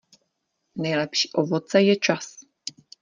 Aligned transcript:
Nejlepší 0.75 1.29
ovoce 1.33 1.81
je 1.81 1.95
čas. 1.95 2.37